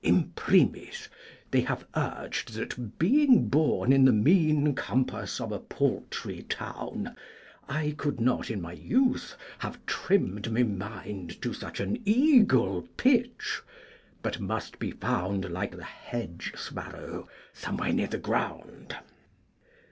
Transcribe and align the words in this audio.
Imprimis, 0.03 1.07
they 1.51 1.61
have 1.61 1.85
urged 1.95 2.53
that, 2.53 2.97
being 2.97 3.47
born 3.47 3.93
In 3.93 4.03
the 4.03 4.11
mean 4.11 4.73
compass 4.73 5.39
of 5.39 5.51
a 5.51 5.59
paltry 5.59 6.41
town, 6.41 7.15
I 7.69 7.93
could 7.95 8.19
not 8.19 8.49
in 8.49 8.61
my 8.61 8.71
youth 8.73 9.37
have 9.59 9.85
trimmed 9.85 10.51
my 10.51 10.63
mind 10.63 11.39
To 11.43 11.53
such 11.53 11.79
an 11.79 12.01
eagle 12.03 12.81
pitch, 12.97 13.61
but 14.23 14.39
must 14.39 14.79
be 14.79 14.89
found, 14.89 15.51
Like 15.51 15.75
the 15.77 15.83
hedge 15.83 16.51
sparrow, 16.55 17.29
somewhere 17.53 17.93
near 17.93 18.07
the 18.07 18.17
ground. 18.17 18.95